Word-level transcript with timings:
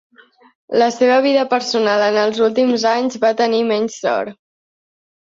La 0.81 0.85
seva 0.93 1.17
vida 1.25 1.43
personal 1.51 2.05
en 2.05 2.17
els 2.21 2.39
últims 2.45 2.87
anys 2.93 3.19
va 3.27 3.31
tenir 3.43 3.61
menys 3.73 3.99
sort. 4.07 4.35